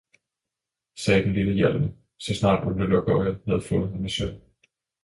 sagde 0.97 1.23
den 1.23 1.33
lille 1.33 1.53
Hjalmar, 1.53 1.89
så 2.19 2.35
snart 2.35 2.67
Ole 2.67 2.87
Lukøje 2.87 3.39
havde 3.47 3.61
fået 3.61 3.89
ham 3.91 4.05
i 4.05 4.09
søvn. 4.09 4.41